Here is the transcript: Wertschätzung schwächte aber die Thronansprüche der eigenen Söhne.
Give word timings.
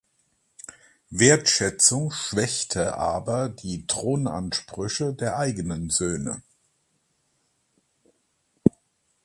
Wertschätzung 1.11 2.09
schwächte 2.09 2.95
aber 2.97 3.49
die 3.49 3.85
Thronansprüche 3.85 5.13
der 5.13 5.37
eigenen 5.37 5.91
Söhne. 5.91 6.41